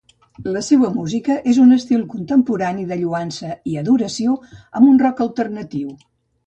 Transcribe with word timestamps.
La 0.53 0.61
seua 0.67 0.89
música 0.95 1.35
és 1.51 1.59
un 1.65 1.75
estil 1.75 2.01
contemporani 2.15 2.89
de 2.93 2.99
lloança 3.03 3.55
i 3.75 3.79
adoració 3.85 4.35
amb 4.61 4.93
un 4.95 5.03
rock 5.07 5.25
alternatiu. 5.31 5.97